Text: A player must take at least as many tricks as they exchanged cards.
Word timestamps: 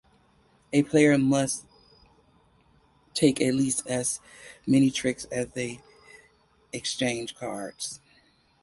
A 0.73 0.81
player 0.81 1.15
must 1.19 1.63
take 3.13 3.39
at 3.39 3.53
least 3.53 3.85
as 3.85 4.19
many 4.65 4.89
tricks 4.89 5.25
as 5.25 5.49
they 5.49 5.81
exchanged 6.73 7.37
cards. 7.37 7.99